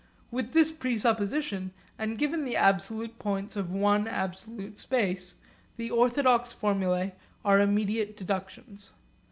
[0.31, 5.35] With this presupposition and given the absolute points of one absolute space,
[5.77, 7.13] the orthodox formulae
[7.45, 8.93] are immediate deductions.